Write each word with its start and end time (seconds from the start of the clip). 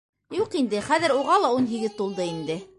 Юҡ 0.37 0.57
инде, 0.61 0.79
хәҙер 0.87 1.15
уға 1.19 1.37
ла 1.45 1.53
ун 1.61 1.71
һигеҙ 1.75 1.97
тулды 2.01 2.29
инде. 2.35 2.61